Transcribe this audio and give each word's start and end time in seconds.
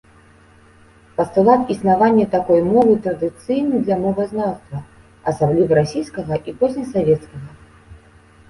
Пастулат 1.17 1.69
існавання 1.73 2.25
такой 2.35 2.61
мовы 2.71 2.95
традыцыйны 3.07 3.81
для 3.89 3.97
мовазнаўства, 4.07 4.77
асабліва 5.33 5.71
расійскага 5.81 6.41
і 6.51 6.57
позне-савецкага. 6.63 7.49